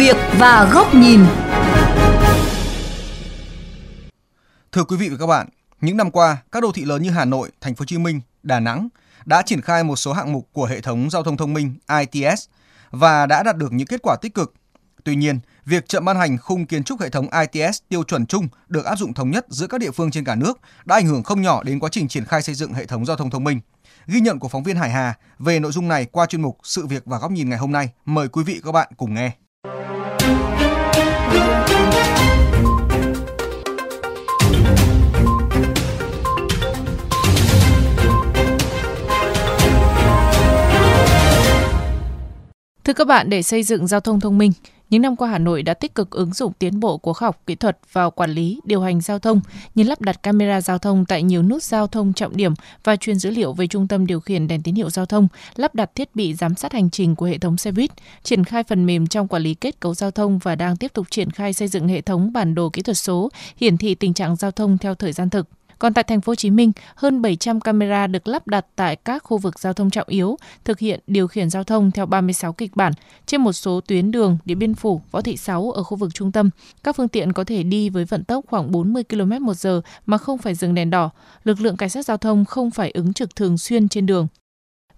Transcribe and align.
việc 0.00 0.16
và 0.38 0.70
góc 0.72 0.94
nhìn. 0.94 1.20
Thưa 4.72 4.84
quý 4.84 4.96
vị 4.96 5.08
và 5.08 5.16
các 5.16 5.26
bạn, 5.26 5.48
những 5.80 5.96
năm 5.96 6.10
qua, 6.10 6.36
các 6.52 6.62
đô 6.62 6.72
thị 6.72 6.84
lớn 6.84 7.02
như 7.02 7.10
Hà 7.10 7.24
Nội, 7.24 7.50
Thành 7.60 7.74
phố 7.74 7.82
Hồ 7.82 7.86
Chí 7.86 7.98
Minh, 7.98 8.20
Đà 8.42 8.60
Nẵng 8.60 8.88
đã 9.24 9.42
triển 9.42 9.60
khai 9.60 9.84
một 9.84 9.96
số 9.96 10.12
hạng 10.12 10.32
mục 10.32 10.48
của 10.52 10.64
hệ 10.64 10.80
thống 10.80 11.10
giao 11.10 11.22
thông 11.22 11.36
thông 11.36 11.54
minh 11.54 11.74
ITS 11.98 12.44
và 12.90 13.26
đã 13.26 13.42
đạt 13.42 13.56
được 13.56 13.72
những 13.72 13.86
kết 13.86 14.00
quả 14.02 14.16
tích 14.22 14.34
cực. 14.34 14.54
Tuy 15.04 15.16
nhiên, 15.16 15.40
việc 15.64 15.88
chậm 15.88 16.04
ban 16.04 16.16
hành 16.16 16.38
khung 16.38 16.66
kiến 16.66 16.84
trúc 16.84 17.00
hệ 17.00 17.08
thống 17.08 17.26
ITS 17.40 17.78
tiêu 17.88 18.02
chuẩn 18.04 18.26
chung 18.26 18.48
được 18.68 18.84
áp 18.84 18.96
dụng 18.96 19.14
thống 19.14 19.30
nhất 19.30 19.46
giữa 19.48 19.66
các 19.66 19.80
địa 19.80 19.90
phương 19.90 20.10
trên 20.10 20.24
cả 20.24 20.34
nước 20.34 20.58
đã 20.84 20.96
ảnh 20.96 21.06
hưởng 21.06 21.22
không 21.22 21.42
nhỏ 21.42 21.62
đến 21.62 21.80
quá 21.80 21.88
trình 21.92 22.08
triển 22.08 22.24
khai 22.24 22.42
xây 22.42 22.54
dựng 22.54 22.74
hệ 22.74 22.86
thống 22.86 23.06
giao 23.06 23.16
thông 23.16 23.30
thông 23.30 23.44
minh. 23.44 23.60
Ghi 24.06 24.20
nhận 24.20 24.38
của 24.38 24.48
phóng 24.48 24.62
viên 24.62 24.76
Hải 24.76 24.90
Hà 24.90 25.14
về 25.38 25.60
nội 25.60 25.72
dung 25.72 25.88
này 25.88 26.04
qua 26.04 26.26
chuyên 26.26 26.42
mục 26.42 26.58
Sự 26.62 26.86
việc 26.86 27.02
và 27.06 27.18
góc 27.18 27.30
nhìn 27.30 27.48
ngày 27.48 27.58
hôm 27.58 27.72
nay. 27.72 27.90
Mời 28.04 28.28
quý 28.28 28.44
vị 28.44 28.54
và 28.54 28.60
các 28.64 28.72
bạn 28.72 28.88
cùng 28.96 29.14
nghe. 29.14 29.39
Thưa 42.90 42.94
các 42.94 43.06
bạn, 43.06 43.30
để 43.30 43.42
xây 43.42 43.62
dựng 43.62 43.86
giao 43.86 44.00
thông 44.00 44.20
thông 44.20 44.38
minh, 44.38 44.52
những 44.90 45.02
năm 45.02 45.16
qua 45.16 45.28
Hà 45.28 45.38
Nội 45.38 45.62
đã 45.62 45.74
tích 45.74 45.94
cực 45.94 46.10
ứng 46.10 46.32
dụng 46.32 46.52
tiến 46.52 46.80
bộ 46.80 46.98
của 46.98 47.12
khoa 47.12 47.26
học 47.26 47.42
kỹ 47.46 47.54
thuật 47.54 47.78
vào 47.92 48.10
quản 48.10 48.30
lý, 48.30 48.60
điều 48.64 48.80
hành 48.80 49.00
giao 49.00 49.18
thông 49.18 49.40
như 49.74 49.84
lắp 49.84 50.00
đặt 50.00 50.22
camera 50.22 50.60
giao 50.60 50.78
thông 50.78 51.04
tại 51.04 51.22
nhiều 51.22 51.42
nút 51.42 51.62
giao 51.62 51.86
thông 51.86 52.12
trọng 52.12 52.36
điểm 52.36 52.54
và 52.84 52.96
truyền 52.96 53.18
dữ 53.18 53.30
liệu 53.30 53.52
về 53.52 53.66
trung 53.66 53.88
tâm 53.88 54.06
điều 54.06 54.20
khiển 54.20 54.48
đèn 54.48 54.62
tín 54.62 54.74
hiệu 54.74 54.90
giao 54.90 55.06
thông, 55.06 55.28
lắp 55.56 55.74
đặt 55.74 55.94
thiết 55.94 56.14
bị 56.14 56.34
giám 56.34 56.54
sát 56.54 56.72
hành 56.72 56.90
trình 56.90 57.16
của 57.16 57.26
hệ 57.26 57.38
thống 57.38 57.56
xe 57.56 57.72
buýt, 57.72 57.90
triển 58.22 58.44
khai 58.44 58.62
phần 58.62 58.86
mềm 58.86 59.06
trong 59.06 59.28
quản 59.28 59.42
lý 59.42 59.54
kết 59.54 59.80
cấu 59.80 59.94
giao 59.94 60.10
thông 60.10 60.38
và 60.38 60.54
đang 60.54 60.76
tiếp 60.76 60.92
tục 60.94 61.06
triển 61.10 61.30
khai 61.30 61.52
xây 61.52 61.68
dựng 61.68 61.88
hệ 61.88 62.00
thống 62.00 62.32
bản 62.32 62.54
đồ 62.54 62.70
kỹ 62.70 62.82
thuật 62.82 62.98
số 62.98 63.30
hiển 63.56 63.76
thị 63.76 63.94
tình 63.94 64.14
trạng 64.14 64.36
giao 64.36 64.50
thông 64.50 64.78
theo 64.78 64.94
thời 64.94 65.12
gian 65.12 65.30
thực. 65.30 65.46
Còn 65.80 65.94
tại 65.94 66.04
thành 66.04 66.20
phố 66.20 66.30
Hồ 66.30 66.34
Chí 66.34 66.50
Minh, 66.50 66.72
hơn 66.94 67.22
700 67.22 67.60
camera 67.60 68.06
được 68.06 68.28
lắp 68.28 68.48
đặt 68.48 68.66
tại 68.76 68.96
các 68.96 69.22
khu 69.24 69.38
vực 69.38 69.58
giao 69.58 69.72
thông 69.72 69.90
trọng 69.90 70.08
yếu, 70.08 70.36
thực 70.64 70.78
hiện 70.78 71.00
điều 71.06 71.28
khiển 71.28 71.50
giao 71.50 71.64
thông 71.64 71.90
theo 71.90 72.06
36 72.06 72.52
kịch 72.52 72.76
bản 72.76 72.92
trên 73.26 73.40
một 73.40 73.52
số 73.52 73.80
tuyến 73.80 74.10
đường 74.10 74.38
Điện 74.44 74.58
Biên 74.58 74.74
Phủ, 74.74 75.00
Võ 75.10 75.20
Thị 75.20 75.36
Sáu 75.36 75.70
ở 75.70 75.82
khu 75.82 75.96
vực 75.96 76.14
trung 76.14 76.32
tâm. 76.32 76.50
Các 76.84 76.96
phương 76.96 77.08
tiện 77.08 77.32
có 77.32 77.44
thể 77.44 77.62
đi 77.62 77.90
với 77.90 78.04
vận 78.04 78.24
tốc 78.24 78.44
khoảng 78.48 78.70
40 78.70 79.04
km 79.04 79.46
một 79.46 79.54
giờ 79.54 79.80
mà 80.06 80.18
không 80.18 80.38
phải 80.38 80.54
dừng 80.54 80.74
đèn 80.74 80.90
đỏ. 80.90 81.10
Lực 81.44 81.60
lượng 81.60 81.76
cảnh 81.76 81.88
sát 81.88 82.06
giao 82.06 82.16
thông 82.16 82.44
không 82.44 82.70
phải 82.70 82.90
ứng 82.90 83.12
trực 83.12 83.36
thường 83.36 83.58
xuyên 83.58 83.88
trên 83.88 84.06
đường. 84.06 84.26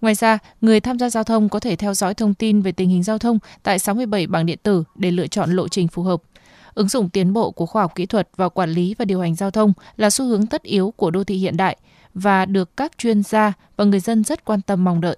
Ngoài 0.01 0.15
ra, 0.15 0.39
người 0.61 0.81
tham 0.81 0.99
gia 0.99 1.11
giao 1.11 1.25
thông 1.25 1.49
có 1.49 1.61
thể 1.61 1.77
theo 1.77 1.95
dõi 1.95 2.15
thông 2.15 2.35
tin 2.35 2.63
về 2.63 2.73
tình 2.73 2.89
hình 2.89 3.03
giao 3.03 3.19
thông 3.19 3.39
tại 3.63 3.79
67 3.79 4.27
bảng 4.27 4.47
điện 4.47 4.59
tử 4.63 4.85
để 4.95 5.11
lựa 5.11 5.27
chọn 5.27 5.51
lộ 5.53 5.69
trình 5.69 5.89
phù 5.89 6.03
hợp. 6.03 6.23
Ứng 6.75 6.89
dụng 6.89 7.09
tiến 7.13 7.33
bộ 7.33 7.51
của 7.51 7.67
khoa 7.67 7.83
học 7.83 7.93
kỹ 7.95 8.07
thuật 8.07 8.29
vào 8.37 8.51
quản 8.51 8.71
lý 8.71 8.95
và 8.99 9.05
điều 9.05 9.21
hành 9.21 9.35
giao 9.35 9.51
thông 9.51 9.73
là 9.97 10.11
xu 10.11 10.25
hướng 10.25 10.47
tất 10.51 10.63
yếu 10.63 10.93
của 10.97 11.11
đô 11.11 11.25
thị 11.25 11.35
hiện 11.35 11.57
đại 11.57 11.77
và 12.15 12.45
được 12.45 12.77
các 12.77 12.99
chuyên 12.99 13.23
gia 13.23 13.53
và 13.77 13.85
người 13.85 14.01
dân 14.01 14.25
rất 14.25 14.45
quan 14.45 14.61
tâm 14.67 14.85
mong 14.85 15.01
đợi. 15.01 15.17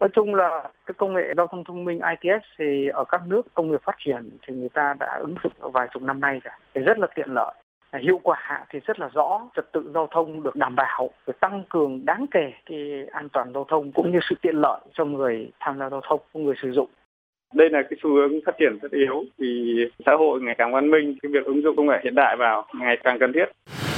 Nói 0.00 0.08
chung 0.14 0.34
là 0.34 0.70
cái 0.86 0.94
công 0.98 1.14
nghệ 1.14 1.22
giao 1.36 1.46
thông 1.46 1.64
thông 1.64 1.84
minh 1.84 2.00
ITS 2.22 2.44
thì 2.58 2.88
ở 2.88 3.04
các 3.08 3.22
nước 3.26 3.42
công 3.54 3.70
nghiệp 3.70 3.80
phát 3.84 3.96
triển 4.04 4.30
thì 4.46 4.54
người 4.54 4.68
ta 4.68 4.94
đã 5.00 5.18
ứng 5.20 5.34
dụng 5.42 5.72
vài 5.72 5.88
chục 5.92 6.02
năm 6.02 6.20
nay 6.20 6.40
rồi, 6.44 6.54
thì 6.74 6.80
rất 6.80 6.98
là 6.98 7.06
tiện 7.14 7.28
lợi 7.28 7.54
hiệu 8.02 8.20
quả 8.22 8.66
thì 8.70 8.80
rất 8.86 9.00
là 9.00 9.08
rõ 9.08 9.48
trật 9.56 9.72
tự 9.72 9.90
giao 9.94 10.08
thông 10.10 10.42
được 10.42 10.56
đảm 10.56 10.76
bảo 10.76 11.10
được 11.26 11.40
tăng 11.40 11.64
cường 11.68 12.04
đáng 12.04 12.26
kể 12.30 12.52
cái 12.66 13.06
an 13.12 13.28
toàn 13.28 13.52
giao 13.54 13.66
thông 13.68 13.92
cũng 13.92 14.12
như 14.12 14.18
sự 14.30 14.34
tiện 14.42 14.54
lợi 14.54 14.80
cho 14.92 15.04
người 15.04 15.50
tham 15.60 15.78
gia 15.78 15.90
giao 15.90 16.00
thông 16.08 16.20
người 16.34 16.54
sử 16.62 16.72
dụng 16.72 16.88
đây 17.54 17.68
là 17.70 17.78
cái 17.90 17.98
xu 18.02 18.10
hướng 18.14 18.32
phát 18.46 18.52
triển 18.58 18.78
rất 18.82 18.92
yếu 18.92 19.24
vì 19.38 19.48
xã 20.06 20.12
hội 20.18 20.40
ngày 20.40 20.54
càng 20.58 20.72
văn 20.72 20.90
minh 20.90 21.16
cái 21.22 21.30
việc 21.32 21.44
ứng 21.44 21.62
dụng 21.62 21.76
công 21.76 21.86
nghệ 21.86 21.96
hiện 22.04 22.14
đại 22.14 22.36
vào 22.38 22.66
ngày 22.80 22.96
càng 23.04 23.16
cần 23.20 23.32
thiết. 23.34 23.44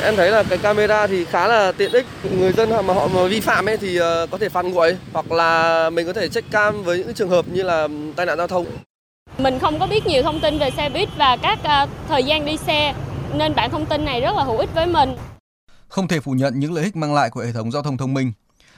Em 0.04 0.14
thấy 0.16 0.30
là 0.30 0.42
cái 0.50 0.58
camera 0.62 1.06
thì 1.06 1.24
khá 1.24 1.48
là 1.48 1.72
tiện 1.72 1.92
ích. 1.92 2.06
Người 2.40 2.52
dân 2.52 2.68
mà 2.86 2.94
họ 2.94 3.08
mà 3.14 3.26
vi 3.30 3.40
phạm 3.40 3.68
ấy 3.68 3.76
thì 3.76 3.96
ờ, 3.96 4.26
có 4.30 4.38
thể 4.38 4.48
phạt 4.48 4.62
nguội 4.62 4.96
hoặc 5.12 5.32
là 5.32 5.90
mình 5.90 6.06
có 6.06 6.12
thể 6.12 6.28
check 6.28 6.50
cam 6.50 6.82
với 6.82 6.98
những 6.98 7.14
trường 7.14 7.28
hợp 7.28 7.44
như 7.52 7.62
là 7.62 7.88
tai 8.16 8.26
nạn 8.26 8.38
giao 8.38 8.46
thông. 8.46 8.66
Mình 9.38 9.58
không 9.58 9.74
có 9.80 9.86
biết 9.90 10.06
nhiều 10.06 10.22
thông 10.22 10.40
tin 10.42 10.58
về 10.58 10.70
xe 10.70 10.90
buýt 10.94 11.08
và 11.18 11.36
các 11.42 11.58
uh, 11.58 11.88
thời 12.08 12.24
gian 12.24 12.44
đi 12.44 12.56
xe 12.56 12.94
nên 13.38 13.52
bản 13.56 13.70
thông 13.70 13.86
tin 13.86 14.04
này 14.04 14.20
rất 14.20 14.30
là 14.36 14.42
hữu 14.42 14.58
ích 14.58 14.74
với 14.74 14.86
mình. 14.86 15.08
Không 15.88 16.08
thể 16.08 16.20
phủ 16.20 16.32
nhận 16.32 16.52
những 16.56 16.72
lợi 16.72 16.84
ích 16.84 16.96
mang 16.96 17.14
lại 17.14 17.30
của 17.32 17.40
hệ 17.40 17.52
thống 17.52 17.70
giao 17.70 17.82
thông 17.82 17.96
thông 17.96 18.14
minh 18.14 18.32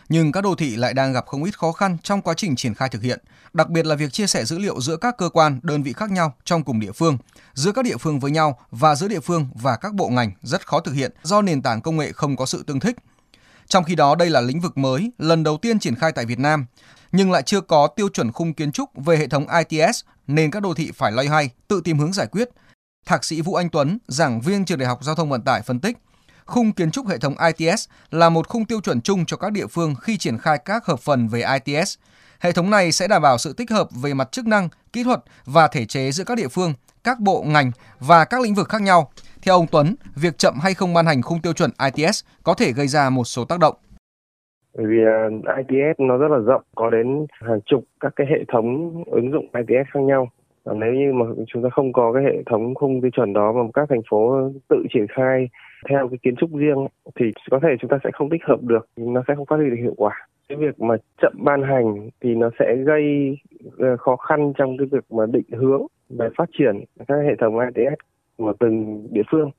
nhưng 0.09 0.33
các 0.33 0.41
đô 0.41 0.55
thị 0.55 0.77
lại 0.77 0.95
đang 0.95 1.13
gặp 1.13 1.27
không 1.27 1.45
ít 1.45 1.59
khó 1.59 1.73
khăn 1.73 1.97
trong 2.03 2.23
quá 2.23 2.35
trình 2.35 2.57
triển 2.57 2.75
khai 2.75 2.89
thực 2.89 3.03
hiện, 3.03 3.21
đặc 3.53 3.69
biệt 3.69 3.87
là 3.87 3.95
việc 3.95 4.13
chia 4.13 4.27
sẻ 4.27 4.45
dữ 4.45 4.59
liệu 4.59 4.81
giữa 4.81 4.97
các 4.97 5.17
cơ 5.19 5.29
quan, 5.29 5.61
đơn 5.63 5.83
vị 5.83 5.93
khác 5.93 6.11
nhau 6.11 6.35
trong 6.45 6.65
cùng 6.65 6.81
địa 6.81 6.93
phương, 6.93 7.19
giữa 7.55 7.73
các 7.73 7.85
địa 7.85 7.97
phương 7.97 8.21
với 8.21 8.31
nhau 8.31 8.59
và 8.71 8.95
giữa 8.95 9.09
địa 9.09 9.21
phương 9.21 9.49
và 9.55 9.77
các 9.77 9.95
bộ 9.95 10.09
ngành 10.09 10.33
rất 10.43 10.67
khó 10.67 10.81
thực 10.81 10.93
hiện 10.93 11.13
do 11.23 11.43
nền 11.43 11.63
tảng 11.63 11.81
công 11.81 11.97
nghệ 11.97 12.13
không 12.13 12.37
có 12.37 12.47
sự 12.47 12.63
tương 12.67 12.81
thích. 12.81 12.97
Trong 13.69 13.85
khi 13.85 13.95
đó 13.95 14.15
đây 14.15 14.31
là 14.31 14.41
lĩnh 14.41 14.61
vực 14.61 14.79
mới, 14.79 15.13
lần 15.19 15.45
đầu 15.45 15.57
tiên 15.57 15.79
triển 15.79 15.95
khai 15.95 16.13
tại 16.13 16.27
Việt 16.27 16.39
Nam, 16.39 16.67
nhưng 17.13 17.31
lại 17.31 17.43
chưa 17.43 17.61
có 17.61 17.87
tiêu 17.87 18.09
chuẩn 18.09 18.33
khung 18.33 18.55
kiến 18.55 18.73
trúc 18.73 18.91
về 18.95 19.17
hệ 19.17 19.29
thống 19.29 19.47
ITS 19.49 20.05
nên 20.27 20.51
các 20.51 20.61
đô 20.61 20.75
thị 20.75 20.91
phải 20.95 21.13
loay 21.13 21.27
hoay 21.27 21.51
tự 21.69 21.81
tìm 21.85 21.99
hướng 21.99 22.13
giải 22.13 22.27
quyết. 22.27 22.49
Thạc 23.07 23.25
sĩ 23.25 23.41
Vũ 23.41 23.55
Anh 23.55 23.69
Tuấn, 23.69 23.99
giảng 24.09 24.41
viên 24.41 24.65
trường 24.65 24.79
Đại 24.79 24.89
học 24.89 25.05
Giao 25.05 25.15
thông 25.15 25.31
Vận 25.31 25.43
tải 25.43 25.63
phân 25.63 25.81
tích, 25.81 25.99
khung 26.49 26.73
kiến 26.73 26.91
trúc 26.91 27.09
hệ 27.09 27.19
thống 27.19 27.35
ITS 27.59 27.89
là 28.11 28.29
một 28.29 28.49
khung 28.49 28.65
tiêu 28.65 28.81
chuẩn 28.81 29.01
chung 29.01 29.25
cho 29.27 29.37
các 29.37 29.53
địa 29.53 29.67
phương 29.67 29.95
khi 30.03 30.17
triển 30.17 30.39
khai 30.39 30.59
các 30.65 30.87
hợp 30.87 30.99
phần 30.99 31.29
về 31.29 31.43
ITS. 31.65 31.99
Hệ 32.41 32.53
thống 32.53 32.71
này 32.71 32.93
sẽ 32.93 33.09
đảm 33.09 33.23
bảo 33.23 33.39
sự 33.39 33.55
tích 33.57 33.71
hợp 33.71 33.89
về 34.03 34.15
mặt 34.15 34.33
chức 34.33 34.47
năng, 34.47 34.69
kỹ 34.93 35.05
thuật 35.05 35.21
và 35.47 35.69
thể 35.69 35.85
chế 35.85 36.11
giữa 36.11 36.25
các 36.25 36.39
địa 36.39 36.49
phương, 36.49 36.73
các 37.05 37.21
bộ 37.21 37.45
ngành 37.47 37.71
và 38.01 38.25
các 38.25 38.41
lĩnh 38.41 38.55
vực 38.55 38.69
khác 38.69 38.83
nhau. 38.83 39.11
Theo 39.43 39.55
ông 39.55 39.67
Tuấn, 39.73 39.95
việc 40.17 40.39
chậm 40.39 40.55
hay 40.63 40.75
không 40.75 40.95
ban 40.95 41.07
hành 41.07 41.23
khung 41.23 41.41
tiêu 41.41 41.53
chuẩn 41.53 41.71
ITS 41.85 42.25
có 42.43 42.55
thể 42.55 42.73
gây 42.73 42.87
ra 42.87 43.11
một 43.11 43.25
số 43.25 43.45
tác 43.45 43.59
động. 43.59 43.75
Bởi 44.77 44.87
vì 44.87 44.97
ờ, 45.05 45.55
ITS 45.57 46.01
nó 46.01 46.17
rất 46.17 46.29
là 46.31 46.39
rộng, 46.39 46.63
có 46.75 46.91
đến 46.91 47.27
hàng 47.31 47.61
chục 47.67 47.85
các 48.01 48.13
cái 48.17 48.27
hệ 48.31 48.45
thống 48.53 48.93
ứng 49.07 49.33
dụng 49.33 49.47
ITS 49.55 49.91
khác 49.93 50.01
nhau. 50.01 50.29
Nếu 50.77 50.95
như 50.95 51.13
mà 51.13 51.27
chúng 51.47 51.63
ta 51.63 51.69
không 51.69 51.93
có 51.93 52.13
cái 52.13 52.23
hệ 52.23 52.43
thống 52.47 52.75
khung 52.75 53.01
tiêu 53.01 53.11
chuẩn 53.11 53.33
đó 53.33 53.53
mà 53.53 53.63
các 53.75 53.89
thành 53.89 54.03
phố 54.11 54.51
tự 54.69 54.87
triển 54.95 55.07
khai 55.09 55.49
theo 55.89 56.09
cái 56.09 56.19
kiến 56.23 56.37
trúc 56.37 56.51
riêng 56.55 56.87
thì 57.15 57.33
có 57.51 57.61
thể 57.63 57.69
chúng 57.81 57.91
ta 57.91 57.99
sẽ 58.05 58.11
không 58.13 58.31
tích 58.31 58.45
hợp 58.45 58.63
được, 58.63 58.89
nó 58.97 59.23
sẽ 59.29 59.35
không 59.35 59.47
phát 59.47 59.57
huy 59.57 59.71
được 59.71 59.77
hiệu 59.83 59.95
quả 59.97 60.29
cái 60.49 60.59
việc 60.59 60.81
mà 60.81 60.95
chậm 61.23 61.33
ban 61.37 61.63
hành 61.63 62.11
thì 62.21 62.35
nó 62.35 62.51
sẽ 62.59 62.77
gây 62.77 63.37
ờ, 63.79 63.97
khó 63.97 64.17
khăn 64.17 64.53
trong 64.59 64.77
cái 64.79 64.87
việc 64.93 65.13
mà 65.13 65.27
định 65.27 65.47
hướng 65.51 65.83
về 66.09 66.29
phát 66.37 66.49
triển 66.59 66.85
các 67.09 67.15
hệ 67.25 67.35
thống 67.41 67.59
ITS 67.59 68.01
của 68.37 68.53
từng 68.61 69.07
địa 69.11 69.23
phương. 69.31 69.51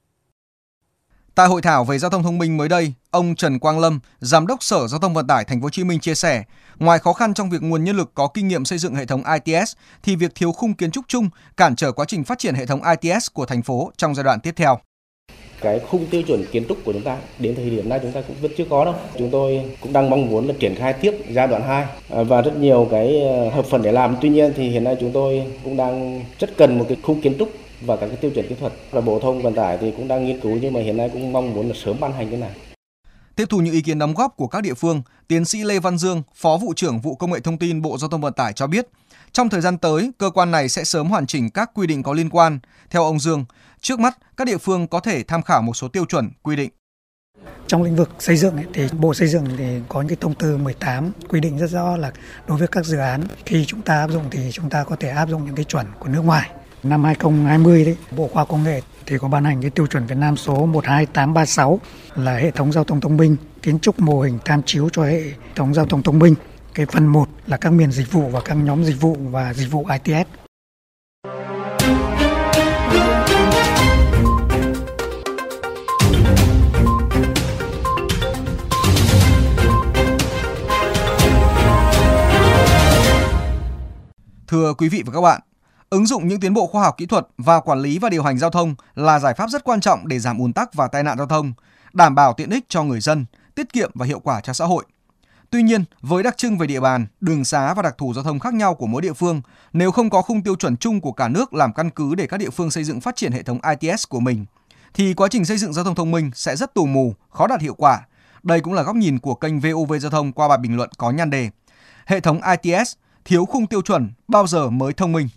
Tại 1.39 1.47
hội 1.47 1.61
thảo 1.61 1.83
về 1.83 1.97
giao 1.97 2.11
thông 2.11 2.23
thông 2.23 2.37
minh 2.37 2.57
mới 2.57 2.69
đây, 2.69 2.93
ông 3.11 3.35
Trần 3.35 3.59
Quang 3.59 3.79
Lâm, 3.79 3.99
giám 4.19 4.47
đốc 4.47 4.63
Sở 4.63 4.87
Giao 4.87 4.99
thông 4.99 5.13
Vận 5.13 5.27
tải 5.27 5.43
Thành 5.43 5.61
phố 5.61 5.65
Hồ 5.65 5.69
Chí 5.69 5.83
Minh 5.83 5.99
chia 5.99 6.15
sẻ, 6.15 6.43
ngoài 6.79 6.99
khó 6.99 7.13
khăn 7.13 7.33
trong 7.33 7.49
việc 7.49 7.61
nguồn 7.61 7.83
nhân 7.83 7.97
lực 7.97 8.11
có 8.13 8.27
kinh 8.27 8.47
nghiệm 8.47 8.65
xây 8.65 8.77
dựng 8.77 8.95
hệ 8.95 9.05
thống 9.05 9.23
ITS 9.45 9.73
thì 10.03 10.15
việc 10.15 10.35
thiếu 10.35 10.51
khung 10.51 10.73
kiến 10.73 10.91
trúc 10.91 11.05
chung 11.07 11.29
cản 11.57 11.75
trở 11.75 11.91
quá 11.91 12.05
trình 12.07 12.23
phát 12.23 12.39
triển 12.39 12.55
hệ 12.55 12.65
thống 12.65 12.81
ITS 12.83 13.27
của 13.33 13.45
thành 13.45 13.61
phố 13.61 13.91
trong 13.97 14.15
giai 14.15 14.23
đoạn 14.23 14.39
tiếp 14.39 14.53
theo 14.55 14.79
cái 15.61 15.79
khung 15.79 16.05
tiêu 16.05 16.21
chuẩn 16.21 16.45
kiến 16.51 16.65
trúc 16.69 16.77
của 16.85 16.93
chúng 16.93 17.03
ta 17.03 17.17
đến 17.39 17.55
thời 17.55 17.69
điểm 17.69 17.89
này 17.89 17.99
chúng 18.01 18.11
ta 18.11 18.21
cũng 18.27 18.35
vẫn 18.41 18.51
chưa 18.57 18.65
có 18.69 18.85
đâu. 18.85 18.93
Chúng 19.17 19.29
tôi 19.31 19.61
cũng 19.81 19.93
đang 19.93 20.09
mong 20.09 20.29
muốn 20.29 20.47
là 20.47 20.53
triển 20.59 20.75
khai 20.75 20.93
tiếp 20.93 21.11
giai 21.29 21.47
đoạn 21.47 21.61
2 21.61 21.85
à, 22.09 22.23
và 22.23 22.41
rất 22.41 22.57
nhiều 22.57 22.87
cái 22.91 23.23
à, 23.27 23.55
hợp 23.55 23.65
phần 23.65 23.81
để 23.81 23.91
làm. 23.91 24.15
Tuy 24.21 24.29
nhiên 24.29 24.53
thì 24.55 24.69
hiện 24.69 24.83
nay 24.83 24.97
chúng 24.99 25.11
tôi 25.11 25.43
cũng 25.63 25.77
đang 25.77 26.25
rất 26.39 26.57
cần 26.57 26.77
một 26.79 26.85
cái 26.89 26.97
khung 27.03 27.21
kiến 27.21 27.35
trúc 27.39 27.49
và 27.81 27.95
các 27.95 28.07
cái 28.07 28.15
tiêu 28.15 28.31
chuẩn 28.35 28.47
kỹ 28.49 28.55
thuật 28.59 28.73
và 28.91 29.01
Bộ 29.01 29.19
Thông 29.19 29.41
Vận 29.41 29.55
tải 29.55 29.77
thì 29.81 29.91
cũng 29.97 30.07
đang 30.07 30.25
nghiên 30.25 30.39
cứu 30.39 30.57
nhưng 30.61 30.73
mà 30.73 30.79
hiện 30.79 30.97
nay 30.97 31.09
cũng 31.13 31.31
mong 31.31 31.53
muốn 31.53 31.67
là 31.67 31.75
sớm 31.83 31.99
ban 31.99 32.13
hành 32.13 32.29
cái 32.29 32.39
này. 32.39 32.51
Tiếp 33.35 33.45
thu 33.49 33.57
những 33.57 33.73
ý 33.73 33.81
kiến 33.81 33.99
đóng 33.99 34.13
góp 34.13 34.37
của 34.37 34.47
các 34.47 34.61
địa 34.61 34.73
phương, 34.73 35.01
tiến 35.27 35.45
sĩ 35.45 35.63
Lê 35.63 35.79
Văn 35.79 35.97
Dương, 35.97 36.23
Phó 36.35 36.57
vụ 36.57 36.73
trưởng 36.75 36.99
vụ 36.99 37.15
Công 37.15 37.31
nghệ 37.31 37.39
Thông 37.39 37.57
tin 37.57 37.81
Bộ 37.81 37.97
Giao 37.97 38.09
thông 38.09 38.21
Vận 38.21 38.33
tải 38.33 38.53
cho 38.53 38.67
biết, 38.67 38.87
trong 39.31 39.49
thời 39.49 39.61
gian 39.61 39.77
tới, 39.77 40.11
cơ 40.17 40.29
quan 40.29 40.51
này 40.51 40.69
sẽ 40.69 40.83
sớm 40.83 41.09
hoàn 41.09 41.27
chỉnh 41.27 41.49
các 41.49 41.71
quy 41.73 41.87
định 41.87 42.03
có 42.03 42.13
liên 42.13 42.29
quan. 42.29 42.59
Theo 42.89 43.03
ông 43.03 43.19
Dương, 43.19 43.45
trước 43.81 43.99
mắt 43.99 44.17
các 44.37 44.45
địa 44.45 44.57
phương 44.57 44.87
có 44.87 44.99
thể 44.99 45.23
tham 45.23 45.41
khảo 45.41 45.61
một 45.61 45.73
số 45.73 45.87
tiêu 45.87 46.05
chuẩn 46.05 46.29
quy 46.43 46.55
định. 46.55 46.69
Trong 47.67 47.83
lĩnh 47.83 47.95
vực 47.95 48.09
xây 48.19 48.37
dựng 48.37 48.57
thì 48.73 48.87
Bộ 48.99 49.13
Xây 49.13 49.27
dựng 49.27 49.45
thì 49.57 49.65
có 49.89 50.01
những 50.01 50.09
cái 50.09 50.17
thông 50.21 50.33
tư 50.33 50.57
18 50.57 51.11
quy 51.29 51.39
định 51.39 51.57
rất 51.57 51.67
rõ 51.67 51.97
là 51.97 52.11
đối 52.47 52.57
với 52.57 52.67
các 52.67 52.85
dự 52.85 52.97
án 52.97 53.23
khi 53.45 53.65
chúng 53.65 53.81
ta 53.81 53.99
áp 53.99 54.07
dụng 54.07 54.23
thì 54.31 54.51
chúng 54.51 54.69
ta 54.69 54.83
có 54.83 54.95
thể 54.95 55.09
áp 55.09 55.29
dụng 55.29 55.45
những 55.45 55.55
cái 55.55 55.65
chuẩn 55.65 55.85
của 55.99 56.09
nước 56.09 56.21
ngoài. 56.21 56.49
Năm 56.83 57.03
2020 57.03 57.85
đấy, 57.85 57.97
Bộ 58.11 58.27
Khoa 58.27 58.45
Công 58.45 58.63
nghệ 58.63 58.81
thì 59.05 59.17
có 59.17 59.27
ban 59.27 59.43
hành 59.43 59.61
cái 59.61 59.69
tiêu 59.69 59.87
chuẩn 59.87 60.05
Việt 60.05 60.17
Nam 60.17 60.37
số 60.37 60.65
12836 60.65 61.79
là 62.15 62.35
hệ 62.35 62.51
thống 62.51 62.71
giao 62.71 62.83
thông 62.83 63.01
thông 63.01 63.17
minh, 63.17 63.35
kiến 63.61 63.79
trúc 63.79 63.99
mô 63.99 64.21
hình 64.21 64.39
tham 64.45 64.61
chiếu 64.65 64.89
cho 64.89 65.03
hệ 65.03 65.23
thống 65.55 65.73
giao 65.73 65.85
thông 65.85 66.03
thông 66.03 66.19
minh 66.19 66.35
cái 66.73 66.85
phần 66.85 67.07
1 67.07 67.29
là 67.47 67.57
các 67.57 67.73
miền 67.73 67.91
dịch 67.91 68.11
vụ 68.11 68.29
và 68.29 68.41
các 68.45 68.55
nhóm 68.55 68.83
dịch 68.83 69.01
vụ 69.01 69.17
và 69.19 69.53
dịch 69.53 69.71
vụ 69.71 69.85
ITS. 70.05 70.29
Thưa 84.47 84.73
quý 84.73 84.89
vị 84.89 85.03
và 85.05 85.13
các 85.13 85.21
bạn, 85.21 85.41
Ứng 85.89 86.05
dụng 86.05 86.27
những 86.27 86.39
tiến 86.39 86.53
bộ 86.53 86.67
khoa 86.67 86.83
học 86.83 86.95
kỹ 86.97 87.05
thuật 87.05 87.27
vào 87.37 87.61
quản 87.61 87.79
lý 87.79 87.99
và 87.99 88.09
điều 88.09 88.23
hành 88.23 88.37
giao 88.37 88.49
thông 88.49 88.75
là 88.95 89.19
giải 89.19 89.33
pháp 89.33 89.49
rất 89.49 89.63
quan 89.63 89.81
trọng 89.81 90.07
để 90.07 90.19
giảm 90.19 90.37
ùn 90.37 90.53
tắc 90.53 90.73
và 90.73 90.87
tai 90.87 91.03
nạn 91.03 91.17
giao 91.17 91.27
thông, 91.27 91.53
đảm 91.93 92.15
bảo 92.15 92.33
tiện 92.33 92.49
ích 92.49 92.65
cho 92.69 92.83
người 92.83 93.01
dân, 93.01 93.25
tiết 93.55 93.73
kiệm 93.73 93.91
và 93.93 94.05
hiệu 94.05 94.19
quả 94.19 94.41
cho 94.41 94.53
xã 94.53 94.65
hội. 94.65 94.85
Tuy 95.49 95.63
nhiên, 95.63 95.83
với 96.01 96.23
đặc 96.23 96.37
trưng 96.37 96.57
về 96.57 96.67
địa 96.67 96.79
bàn, 96.79 97.07
đường 97.21 97.45
xá 97.45 97.73
và 97.73 97.81
đặc 97.81 97.95
thù 97.97 98.13
giao 98.13 98.23
thông 98.23 98.39
khác 98.39 98.53
nhau 98.53 98.75
của 98.75 98.87
mỗi 98.87 99.01
địa 99.01 99.13
phương, 99.13 99.41
nếu 99.73 99.91
không 99.91 100.09
có 100.09 100.21
khung 100.21 100.43
tiêu 100.43 100.55
chuẩn 100.55 100.77
chung 100.77 101.01
của 101.01 101.11
cả 101.11 101.27
nước 101.27 101.53
làm 101.53 101.73
căn 101.73 101.89
cứ 101.89 102.15
để 102.15 102.27
các 102.27 102.37
địa 102.37 102.49
phương 102.49 102.71
xây 102.71 102.83
dựng 102.83 103.01
phát 103.01 103.15
triển 103.15 103.31
hệ 103.31 103.43
thống 103.43 103.59
ITS 103.79 104.07
của 104.09 104.19
mình, 104.19 104.45
thì 104.93 105.13
quá 105.13 105.27
trình 105.31 105.45
xây 105.45 105.57
dựng 105.57 105.73
giao 105.73 105.85
thông 105.85 105.95
thông 105.95 106.11
minh 106.11 106.31
sẽ 106.35 106.55
rất 106.55 106.73
tù 106.73 106.85
mù, 106.85 107.13
khó 107.29 107.47
đạt 107.47 107.61
hiệu 107.61 107.73
quả. 107.77 108.01
Đây 108.43 108.61
cũng 108.61 108.73
là 108.73 108.83
góc 108.83 108.95
nhìn 108.95 109.19
của 109.19 109.35
kênh 109.35 109.59
VOV 109.59 109.93
Giao 110.01 110.11
thông 110.11 110.31
qua 110.31 110.47
bài 110.47 110.57
bình 110.57 110.77
luận 110.77 110.89
có 110.97 111.11
nhan 111.11 111.29
đề 111.29 111.49
Hệ 112.05 112.19
thống 112.19 112.39
ITS 112.63 112.93
thiếu 113.25 113.45
khung 113.45 113.67
tiêu 113.67 113.81
chuẩn 113.81 114.11
bao 114.27 114.47
giờ 114.47 114.69
mới 114.69 114.93
thông 114.93 115.11
minh. 115.11 115.29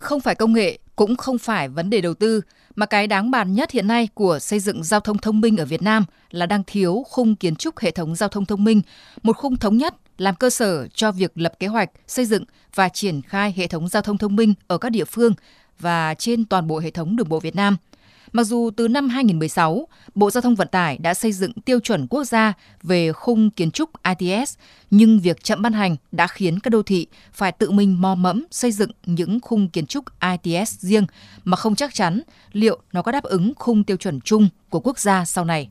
Không 0.00 0.20
phải 0.20 0.34
công 0.34 0.52
nghệ, 0.52 0.78
cũng 0.96 1.16
không 1.16 1.38
phải 1.38 1.68
vấn 1.68 1.90
đề 1.90 2.00
đầu 2.00 2.14
tư, 2.14 2.40
mà 2.76 2.86
cái 2.86 3.06
đáng 3.06 3.30
bàn 3.30 3.54
nhất 3.54 3.70
hiện 3.70 3.86
nay 3.86 4.08
của 4.14 4.38
xây 4.38 4.60
dựng 4.60 4.84
giao 4.84 5.00
thông 5.00 5.18
thông 5.18 5.40
minh 5.40 5.56
ở 5.56 5.64
Việt 5.64 5.82
Nam 5.82 6.04
là 6.30 6.46
đang 6.46 6.62
thiếu 6.66 7.04
khung 7.08 7.36
kiến 7.36 7.56
trúc 7.56 7.78
hệ 7.78 7.90
thống 7.90 8.16
giao 8.16 8.28
thông 8.28 8.46
thông 8.46 8.64
minh, 8.64 8.82
một 9.22 9.36
khung 9.36 9.56
thống 9.56 9.76
nhất 9.76 9.94
làm 10.18 10.34
cơ 10.34 10.50
sở 10.50 10.88
cho 10.88 11.12
việc 11.12 11.32
lập 11.34 11.52
kế 11.58 11.66
hoạch, 11.66 11.90
xây 12.06 12.24
dựng 12.24 12.44
và 12.74 12.88
triển 12.88 13.22
khai 13.22 13.54
hệ 13.56 13.66
thống 13.66 13.88
giao 13.88 14.02
thông 14.02 14.18
thông 14.18 14.36
minh 14.36 14.54
ở 14.66 14.78
các 14.78 14.88
địa 14.88 15.04
phương 15.04 15.34
và 15.78 16.14
trên 16.14 16.44
toàn 16.44 16.66
bộ 16.66 16.78
hệ 16.78 16.90
thống 16.90 17.16
đường 17.16 17.28
bộ 17.28 17.40
Việt 17.40 17.56
Nam– 17.56 17.76
Mặc 18.32 18.44
dù 18.44 18.70
từ 18.76 18.88
năm 18.88 19.08
2016, 19.08 19.88
Bộ 20.14 20.30
Giao 20.30 20.40
thông 20.40 20.54
Vận 20.54 20.68
tải 20.68 20.98
đã 20.98 21.14
xây 21.14 21.32
dựng 21.32 21.52
tiêu 21.52 21.80
chuẩn 21.80 22.06
quốc 22.06 22.24
gia 22.24 22.52
về 22.82 23.12
khung 23.12 23.50
kiến 23.50 23.70
trúc 23.70 23.90
ITS, 24.02 24.54
nhưng 24.90 25.20
việc 25.20 25.44
chậm 25.44 25.62
ban 25.62 25.72
hành 25.72 25.96
đã 26.12 26.26
khiến 26.26 26.60
các 26.60 26.70
đô 26.70 26.82
thị 26.82 27.06
phải 27.32 27.52
tự 27.52 27.70
mình 27.70 28.00
mò 28.00 28.14
mẫm 28.14 28.44
xây 28.50 28.72
dựng 28.72 28.90
những 29.06 29.40
khung 29.40 29.68
kiến 29.68 29.86
trúc 29.86 30.04
ITS 30.20 30.78
riêng 30.78 31.06
mà 31.44 31.56
không 31.56 31.74
chắc 31.74 31.94
chắn 31.94 32.20
liệu 32.52 32.80
nó 32.92 33.02
có 33.02 33.12
đáp 33.12 33.24
ứng 33.24 33.52
khung 33.56 33.84
tiêu 33.84 33.96
chuẩn 33.96 34.20
chung 34.20 34.48
của 34.68 34.80
quốc 34.80 34.98
gia 34.98 35.24
sau 35.24 35.44
này. 35.44 35.68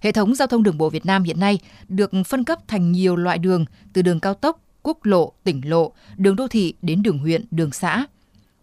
Hệ 0.00 0.12
thống 0.12 0.34
giao 0.34 0.48
thông 0.48 0.62
đường 0.62 0.78
bộ 0.78 0.90
Việt 0.90 1.06
Nam 1.06 1.22
hiện 1.22 1.40
nay 1.40 1.58
được 1.88 2.10
phân 2.26 2.44
cấp 2.44 2.58
thành 2.68 2.92
nhiều 2.92 3.16
loại 3.16 3.38
đường 3.38 3.64
từ 3.92 4.02
đường 4.02 4.20
cao 4.20 4.34
tốc, 4.34 4.60
quốc 4.82 5.06
lộ, 5.06 5.32
tỉnh 5.44 5.60
lộ, 5.64 5.92
đường 6.16 6.36
đô 6.36 6.48
thị 6.48 6.74
đến 6.82 7.02
đường 7.02 7.18
huyện, 7.18 7.44
đường 7.50 7.72
xã– 7.72 8.06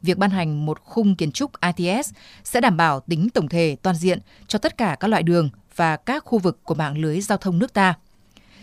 việc 0.02 0.18
ban 0.18 0.30
hành 0.30 0.66
một 0.66 0.80
khung 0.84 1.16
kiến 1.16 1.32
trúc 1.32 1.52
ITS 1.62 2.14
sẽ 2.44 2.62
đảm 2.62 2.78
bảo 2.78 3.00
tính 3.00 3.30
tổng 3.30 3.48
thể 3.48 3.76
toàn 3.82 3.96
diện 3.96 4.20
cho 4.48 4.60
tất 4.60 4.78
cả 4.78 4.96
các 5.00 5.08
loại 5.08 5.24
đường 5.24 5.50
và 5.76 5.98
các 5.98 6.24
khu 6.26 6.40
vực 6.40 6.64
của 6.64 6.76
mạng 6.76 6.98
lưới 6.98 7.22
giao 7.22 7.38
thông 7.38 7.60
nước 7.60 7.74
ta. 7.74 7.94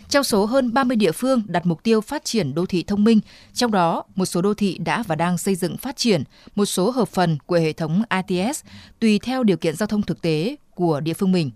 Trong 0.09 0.23
số 0.23 0.45
hơn 0.45 0.73
30 0.73 0.97
địa 0.97 1.11
phương 1.11 1.41
đặt 1.47 1.65
mục 1.65 1.83
tiêu 1.83 2.01
phát 2.01 2.25
triển 2.25 2.55
đô 2.55 2.65
thị 2.65 2.83
thông 2.83 3.03
minh, 3.03 3.19
trong 3.53 3.71
đó 3.71 4.03
một 4.15 4.25
số 4.25 4.41
đô 4.41 4.53
thị 4.53 4.77
đã 4.77 5.03
và 5.07 5.15
đang 5.15 5.37
xây 5.37 5.55
dựng 5.55 5.77
phát 5.77 5.97
triển 5.97 6.23
một 6.55 6.65
số 6.65 6.91
hợp 6.91 7.07
phần 7.07 7.37
của 7.45 7.55
hệ 7.55 7.73
thống 7.73 8.03
ITS 8.27 8.63
tùy 8.99 9.19
theo 9.19 9.43
điều 9.43 9.57
kiện 9.57 9.75
giao 9.75 9.87
thông 9.87 10.01
thực 10.01 10.21
tế 10.21 10.55
của 10.75 10.99
địa 10.99 11.13
phương 11.13 11.31
mình 11.31 11.51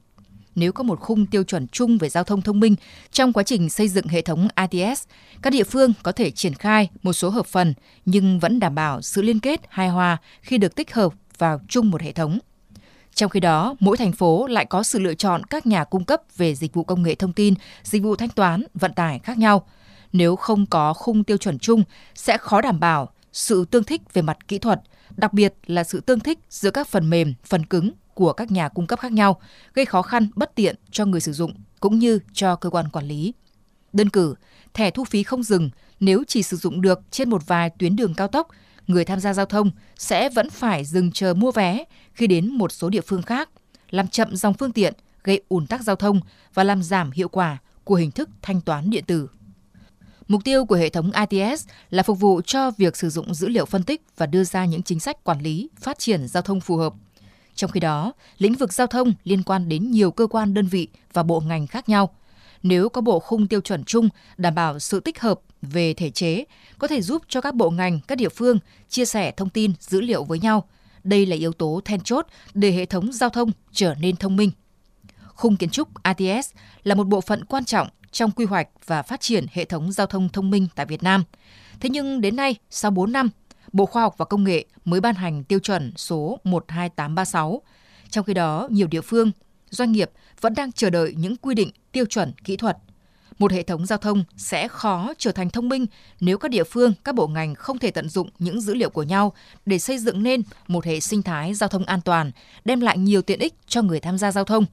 nếu 0.55 0.71
có 0.71 0.83
một 0.83 0.99
khung 0.99 1.25
tiêu 1.25 1.43
chuẩn 1.43 1.67
chung 1.67 1.97
về 1.97 2.09
giao 2.09 2.23
thông 2.23 2.41
thông 2.41 2.59
minh 2.59 2.75
trong 3.11 3.33
quá 3.33 3.43
trình 3.43 3.69
xây 3.69 3.87
dựng 3.87 4.07
hệ 4.07 4.21
thống 4.21 4.47
ITS, 4.71 5.03
các 5.41 5.53
địa 5.53 5.63
phương 5.63 5.93
có 6.03 6.11
thể 6.11 6.31
triển 6.31 6.53
khai 6.53 6.89
một 7.03 7.13
số 7.13 7.29
hợp 7.29 7.45
phần 7.45 7.73
nhưng 8.05 8.39
vẫn 8.39 8.59
đảm 8.59 8.75
bảo 8.75 9.01
sự 9.01 9.21
liên 9.21 9.39
kết 9.39 9.61
hài 9.69 9.89
hòa 9.89 10.17
khi 10.41 10.57
được 10.57 10.75
tích 10.75 10.93
hợp 10.93 11.13
vào 11.37 11.61
chung 11.67 11.89
một 11.89 12.01
hệ 12.01 12.11
thống. 12.11 12.39
Trong 13.15 13.29
khi 13.29 13.39
đó, 13.39 13.75
mỗi 13.79 13.97
thành 13.97 14.11
phố 14.11 14.47
lại 14.47 14.65
có 14.65 14.83
sự 14.83 14.99
lựa 14.99 15.13
chọn 15.13 15.43
các 15.43 15.65
nhà 15.65 15.83
cung 15.83 16.05
cấp 16.05 16.21
về 16.37 16.55
dịch 16.55 16.73
vụ 16.73 16.83
công 16.83 17.03
nghệ 17.03 17.15
thông 17.15 17.33
tin, 17.33 17.53
dịch 17.83 18.03
vụ 18.03 18.15
thanh 18.15 18.29
toán, 18.29 18.63
vận 18.73 18.93
tải 18.93 19.19
khác 19.19 19.37
nhau. 19.37 19.67
Nếu 20.13 20.35
không 20.35 20.65
có 20.65 20.93
khung 20.93 21.23
tiêu 21.23 21.37
chuẩn 21.37 21.59
chung, 21.59 21.83
sẽ 22.15 22.37
khó 22.37 22.61
đảm 22.61 22.79
bảo 22.79 23.09
sự 23.33 23.65
tương 23.65 23.83
thích 23.83 24.01
về 24.13 24.21
mặt 24.21 24.47
kỹ 24.47 24.59
thuật, 24.59 24.81
đặc 25.17 25.33
biệt 25.33 25.53
là 25.65 25.83
sự 25.83 25.99
tương 25.99 26.19
thích 26.19 26.39
giữa 26.49 26.71
các 26.71 26.87
phần 26.87 27.09
mềm, 27.09 27.33
phần 27.45 27.65
cứng 27.65 27.91
của 28.13 28.33
các 28.33 28.51
nhà 28.51 28.69
cung 28.69 28.87
cấp 28.87 28.99
khác 28.99 29.11
nhau, 29.11 29.41
gây 29.73 29.85
khó 29.85 30.01
khăn 30.01 30.27
bất 30.35 30.55
tiện 30.55 30.75
cho 30.91 31.05
người 31.05 31.21
sử 31.21 31.33
dụng 31.33 31.53
cũng 31.79 31.99
như 31.99 32.19
cho 32.33 32.55
cơ 32.55 32.69
quan 32.69 32.89
quản 32.89 33.05
lý. 33.05 33.33
Đơn 33.93 34.09
cử, 34.09 34.35
thẻ 34.73 34.91
thu 34.91 35.03
phí 35.03 35.23
không 35.23 35.43
dừng 35.43 35.69
nếu 35.99 36.23
chỉ 36.27 36.43
sử 36.43 36.57
dụng 36.57 36.81
được 36.81 36.99
trên 37.11 37.29
một 37.29 37.47
vài 37.47 37.69
tuyến 37.69 37.95
đường 37.95 38.13
cao 38.13 38.27
tốc, 38.27 38.47
người 38.87 39.05
tham 39.05 39.19
gia 39.19 39.33
giao 39.33 39.45
thông 39.45 39.71
sẽ 39.97 40.29
vẫn 40.29 40.49
phải 40.49 40.85
dừng 40.85 41.11
chờ 41.11 41.33
mua 41.33 41.51
vé 41.51 41.83
khi 42.13 42.27
đến 42.27 42.47
một 42.47 42.71
số 42.71 42.89
địa 42.89 43.01
phương 43.01 43.21
khác, 43.21 43.49
làm 43.89 44.07
chậm 44.07 44.35
dòng 44.35 44.53
phương 44.53 44.71
tiện, 44.71 44.93
gây 45.23 45.41
ùn 45.49 45.67
tắc 45.67 45.81
giao 45.81 45.95
thông 45.95 46.19
và 46.53 46.63
làm 46.63 46.83
giảm 46.83 47.11
hiệu 47.11 47.27
quả 47.27 47.57
của 47.83 47.95
hình 47.95 48.11
thức 48.11 48.29
thanh 48.41 48.61
toán 48.61 48.89
điện 48.89 49.03
tử. 49.07 49.29
Mục 50.27 50.43
tiêu 50.43 50.65
của 50.65 50.75
hệ 50.75 50.89
thống 50.89 51.11
ITS 51.29 51.67
là 51.89 52.03
phục 52.03 52.19
vụ 52.19 52.41
cho 52.41 52.71
việc 52.71 52.97
sử 52.97 53.09
dụng 53.09 53.33
dữ 53.33 53.47
liệu 53.47 53.65
phân 53.65 53.83
tích 53.83 54.01
và 54.17 54.25
đưa 54.25 54.43
ra 54.43 54.65
những 54.65 54.83
chính 54.83 54.99
sách 54.99 55.23
quản 55.23 55.41
lý, 55.41 55.69
phát 55.79 55.99
triển 55.99 56.27
giao 56.27 56.43
thông 56.43 56.61
phù 56.61 56.77
hợp– 56.77 56.93
trong 57.55 57.71
khi 57.71 57.79
đó, 57.79 58.13
lĩnh 58.37 58.53
vực 58.53 58.73
giao 58.73 58.87
thông 58.87 59.13
liên 59.23 59.43
quan 59.43 59.69
đến 59.69 59.91
nhiều 59.91 60.11
cơ 60.11 60.27
quan 60.27 60.53
đơn 60.53 60.67
vị 60.67 60.87
và 61.13 61.23
bộ 61.23 61.39
ngành 61.39 61.67
khác 61.67 61.89
nhau. 61.89 62.09
Nếu 62.63 62.89
có 62.89 63.01
bộ 63.01 63.19
khung 63.19 63.47
tiêu 63.47 63.61
chuẩn 63.61 63.83
chung 63.83 64.09
đảm 64.37 64.55
bảo 64.55 64.79
sự 64.79 64.99
tích 64.99 65.19
hợp 65.19 65.39
về 65.61 65.93
thể 65.93 66.09
chế, 66.09 66.45
có 66.77 66.87
thể 66.87 67.01
giúp 67.01 67.23
cho 67.27 67.41
các 67.41 67.55
bộ 67.55 67.69
ngành, 67.69 67.99
các 68.07 68.17
địa 68.17 68.29
phương 68.29 68.59
chia 68.89 69.05
sẻ 69.05 69.31
thông 69.31 69.49
tin, 69.49 69.73
dữ 69.79 70.01
liệu 70.01 70.23
với 70.23 70.39
nhau. 70.39 70.67
Đây 71.03 71.25
là 71.25 71.35
yếu 71.35 71.53
tố 71.53 71.81
then 71.85 71.99
chốt 71.99 72.27
để 72.53 72.71
hệ 72.71 72.85
thống 72.85 73.13
giao 73.13 73.29
thông 73.29 73.51
trở 73.71 73.95
nên 73.95 74.15
thông 74.15 74.35
minh. 74.35 74.51
Khung 75.35 75.57
kiến 75.57 75.69
trúc 75.69 76.03
ATS 76.03 76.49
là 76.83 76.95
một 76.95 77.07
bộ 77.07 77.21
phận 77.21 77.45
quan 77.45 77.65
trọng 77.65 77.87
trong 78.11 78.31
quy 78.31 78.45
hoạch 78.45 78.67
và 78.85 79.01
phát 79.01 79.21
triển 79.21 79.45
hệ 79.51 79.65
thống 79.65 79.91
giao 79.91 80.07
thông 80.07 80.29
thông 80.29 80.49
minh 80.49 80.67
tại 80.75 80.85
Việt 80.85 81.03
Nam. 81.03 81.23
Thế 81.79 81.89
nhưng 81.89 82.21
đến 82.21 82.35
nay, 82.35 82.55
sau 82.69 82.91
4 82.91 83.11
năm, 83.11 83.29
Bộ 83.73 83.85
Khoa 83.85 84.01
học 84.01 84.15
và 84.17 84.25
Công 84.25 84.43
nghệ 84.43 84.65
mới 84.85 85.01
ban 85.01 85.15
hành 85.15 85.43
tiêu 85.43 85.59
chuẩn 85.59 85.93
số 85.95 86.39
12836. 86.43 87.61
Trong 88.09 88.25
khi 88.25 88.33
đó, 88.33 88.67
nhiều 88.71 88.87
địa 88.87 89.01
phương, 89.01 89.31
doanh 89.69 89.91
nghiệp 89.91 90.11
vẫn 90.41 90.53
đang 90.53 90.71
chờ 90.71 90.89
đợi 90.89 91.13
những 91.17 91.35
quy 91.35 91.55
định 91.55 91.71
tiêu 91.91 92.05
chuẩn 92.05 92.33
kỹ 92.43 92.57
thuật. 92.57 92.77
Một 93.39 93.51
hệ 93.51 93.63
thống 93.63 93.85
giao 93.85 93.97
thông 93.97 94.23
sẽ 94.37 94.67
khó 94.67 95.13
trở 95.17 95.31
thành 95.31 95.49
thông 95.49 95.69
minh 95.69 95.85
nếu 96.19 96.37
các 96.37 96.51
địa 96.51 96.63
phương, 96.63 96.93
các 97.03 97.15
bộ 97.15 97.27
ngành 97.27 97.55
không 97.55 97.77
thể 97.77 97.91
tận 97.91 98.09
dụng 98.09 98.29
những 98.39 98.61
dữ 98.61 98.73
liệu 98.73 98.89
của 98.89 99.03
nhau 99.03 99.33
để 99.65 99.79
xây 99.79 99.97
dựng 99.97 100.23
nên 100.23 100.41
một 100.67 100.85
hệ 100.85 100.99
sinh 100.99 101.23
thái 101.23 101.53
giao 101.53 101.69
thông 101.69 101.85
an 101.85 102.01
toàn, 102.01 102.31
đem 102.65 102.81
lại 102.81 102.97
nhiều 102.97 103.21
tiện 103.21 103.39
ích 103.39 103.53
cho 103.67 103.81
người 103.81 103.99
tham 103.99 104.17
gia 104.17 104.31
giao 104.31 104.43
thông. 104.43 104.65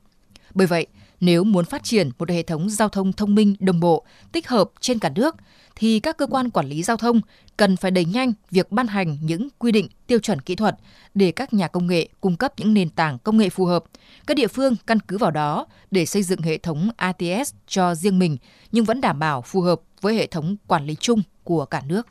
Bởi 0.54 0.66
vậy, 0.66 0.86
nếu 1.20 1.44
muốn 1.44 1.64
phát 1.64 1.82
triển 1.82 2.10
một 2.18 2.30
hệ 2.30 2.42
thống 2.42 2.70
giao 2.70 2.88
thông 2.88 3.12
thông 3.12 3.34
minh 3.34 3.54
đồng 3.60 3.80
bộ, 3.80 4.04
tích 4.32 4.48
hợp 4.48 4.70
trên 4.80 4.98
cả 4.98 5.08
nước, 5.14 5.36
thì 5.76 6.00
các 6.00 6.16
cơ 6.16 6.26
quan 6.26 6.50
quản 6.50 6.68
lý 6.68 6.82
giao 6.82 6.96
thông 6.96 7.20
cần 7.56 7.76
phải 7.76 7.90
đẩy 7.90 8.04
nhanh 8.04 8.32
việc 8.50 8.72
ban 8.72 8.86
hành 8.86 9.18
những 9.22 9.48
quy 9.58 9.72
định 9.72 9.88
tiêu 10.06 10.18
chuẩn 10.18 10.40
kỹ 10.40 10.54
thuật 10.54 10.76
để 11.14 11.32
các 11.32 11.52
nhà 11.52 11.68
công 11.68 11.86
nghệ 11.86 12.08
cung 12.20 12.36
cấp 12.36 12.52
những 12.56 12.74
nền 12.74 12.90
tảng 12.90 13.18
công 13.18 13.36
nghệ 13.36 13.48
phù 13.48 13.64
hợp. 13.64 13.84
Các 14.26 14.36
địa 14.36 14.48
phương 14.48 14.76
căn 14.86 15.00
cứ 15.00 15.18
vào 15.18 15.30
đó 15.30 15.66
để 15.90 16.06
xây 16.06 16.22
dựng 16.22 16.42
hệ 16.42 16.58
thống 16.58 16.90
ATS 16.96 17.54
cho 17.66 17.94
riêng 17.94 18.18
mình 18.18 18.36
nhưng 18.72 18.84
vẫn 18.84 19.00
đảm 19.00 19.18
bảo 19.18 19.42
phù 19.42 19.60
hợp 19.60 19.80
với 20.00 20.14
hệ 20.14 20.26
thống 20.26 20.56
quản 20.66 20.86
lý 20.86 20.94
chung 20.94 21.22
của 21.44 21.64
cả 21.64 21.82
nước. 21.88 22.06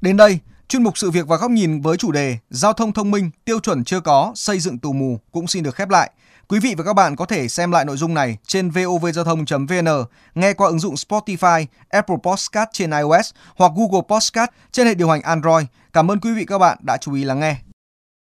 Đến 0.00 0.16
đây, 0.16 0.38
chuyên 0.68 0.82
mục 0.82 0.98
sự 0.98 1.10
việc 1.10 1.26
và 1.26 1.36
góc 1.36 1.50
nhìn 1.50 1.80
với 1.80 1.96
chủ 1.96 2.12
đề 2.12 2.38
Giao 2.50 2.72
thông 2.72 2.92
thông 2.92 3.10
minh, 3.10 3.30
tiêu 3.44 3.60
chuẩn 3.60 3.84
chưa 3.84 4.00
có, 4.00 4.32
xây 4.34 4.58
dựng 4.58 4.78
tù 4.78 4.92
mù 4.92 5.20
cũng 5.32 5.46
xin 5.46 5.62
được 5.62 5.74
khép 5.74 5.88
lại. 5.88 6.10
Quý 6.48 6.58
vị 6.58 6.74
và 6.78 6.84
các 6.84 6.92
bạn 6.92 7.16
có 7.16 7.24
thể 7.24 7.48
xem 7.48 7.72
lại 7.72 7.84
nội 7.84 7.96
dung 7.96 8.14
này 8.14 8.38
trên 8.46 8.70
vovgiao 8.70 9.24
thông.vn, 9.24 9.88
nghe 10.34 10.52
qua 10.52 10.68
ứng 10.68 10.78
dụng 10.78 10.94
Spotify, 10.94 11.66
Apple 11.88 12.16
Podcast 12.22 12.68
trên 12.72 12.90
iOS 12.90 13.30
hoặc 13.56 13.72
Google 13.76 14.02
Podcast 14.08 14.50
trên 14.72 14.86
hệ 14.86 14.94
điều 14.94 15.10
hành 15.10 15.22
Android. 15.22 15.66
Cảm 15.92 16.10
ơn 16.10 16.20
quý 16.20 16.32
vị 16.32 16.44
các 16.44 16.58
bạn 16.58 16.78
đã 16.82 16.96
chú 16.96 17.14
ý 17.14 17.24
lắng 17.24 17.40
nghe. 17.40 17.69